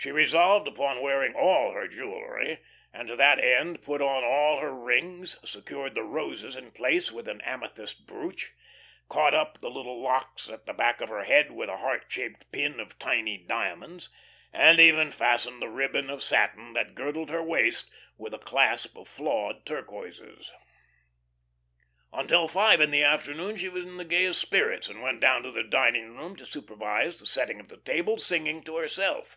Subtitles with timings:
[0.00, 2.60] She resolved upon wearing all her jewelry,
[2.92, 7.26] and to that end put on all her rings, secured the roses in place with
[7.26, 8.52] an amethyst brooch,
[9.08, 12.52] caught up the little locks at the back of her head with a heart shaped
[12.52, 14.08] pin of tiny diamonds,
[14.52, 19.08] and even fastened the ribbon of satin that girdled her waist, with a clasp of
[19.08, 20.52] flawed turquoises.
[22.12, 25.50] Until five in the afternoon she was in the gayest spirits, and went down to
[25.50, 29.36] the dining room to supervise the setting of the table, singing to herself.